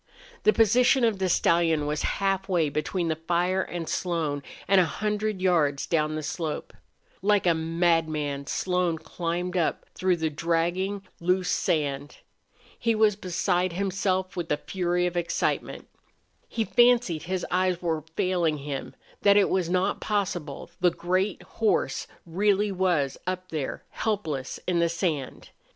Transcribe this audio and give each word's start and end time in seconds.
The 0.45 0.51
position 0.51 1.03
of 1.03 1.19
the 1.19 1.29
stallion 1.29 1.85
was 1.85 2.01
halfway 2.17 2.69
between 2.69 3.07
the 3.07 3.15
fire 3.15 3.61
and 3.61 3.87
Slone, 3.87 4.41
and 4.67 4.81
a 4.81 4.85
hundred 4.85 5.43
yards 5.43 5.87
up 5.93 6.09
the 6.15 6.23
slope. 6.23 6.73
Like 7.21 7.45
a 7.45 7.53
madman 7.53 8.47
Slone 8.47 8.97
climbed 8.97 9.55
up 9.55 9.85
through 9.93 10.17
the 10.17 10.31
dragging, 10.31 11.03
loose 11.19 11.51
sand. 11.51 12.17
He 12.79 12.95
was 12.95 13.15
beside 13.15 13.73
himself 13.73 14.35
with 14.35 14.51
a 14.51 14.57
fury 14.57 15.05
of 15.05 15.15
excitement. 15.15 15.87
He 16.49 16.65
fancied 16.65 17.21
his 17.25 17.45
eyes 17.51 17.79
were 17.79 18.01
failing 18.15 18.57
him, 18.57 18.95
that 19.21 19.37
it 19.37 19.49
was 19.51 19.69
not 19.69 20.01
possible 20.01 20.71
the 20.79 20.89
great 20.89 21.43
horse 21.43 22.07
really 22.25 22.71
was 22.71 23.19
up 23.27 23.49
there, 23.49 23.83
helpless 23.91 24.59
in 24.67 24.79
the 24.79 24.89
sand. 24.89 25.49